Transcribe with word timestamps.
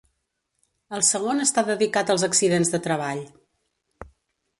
El 0.99 1.03
segon 1.09 1.43
està 1.43 1.63
dedicat 1.67 2.13
als 2.13 2.25
accidents 2.29 2.73
de 2.77 2.81
treball. 2.89 3.21